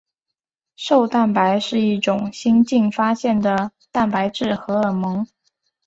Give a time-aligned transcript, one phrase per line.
[0.75, 5.27] 瘦蛋白是一种新近发现的蛋白质荷尔蒙。